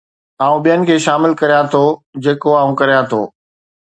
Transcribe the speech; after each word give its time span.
آئون 0.45 0.61
ٻين 0.63 0.81
کي 0.87 0.95
شامل 1.05 1.31
ڪريان 1.41 1.65
ٿو 1.73 1.81
جيڪو 2.23 2.51
آئون 2.61 2.73
ڪريان 2.81 3.03
ٿو 3.11 3.21